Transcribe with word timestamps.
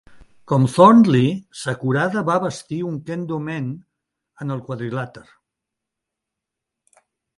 Com 0.51 0.63
Thornley, 0.75 1.25
Sakurada 1.63 2.23
va 2.29 2.37
vestir 2.45 2.79
un 2.93 2.97
Kendo 3.09 3.39
men 3.49 3.69
en 4.47 4.55
el 4.57 4.65
quadrilàter. 4.71 5.27